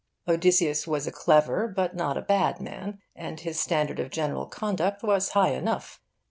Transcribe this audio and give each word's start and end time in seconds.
Odysseus 0.27 0.87
was 0.87 1.05
a 1.05 1.11
clever, 1.11 1.67
but 1.67 1.95
not 1.95 2.17
a 2.17 2.23
bad 2.23 2.59
man, 2.59 2.97
and 3.15 3.41
his 3.41 3.59
standard 3.59 3.99
of 3.99 4.09
general 4.09 4.47
conduct 4.47 5.03
was 5.03 5.29
high 5.29 5.51
enough. 5.51 6.01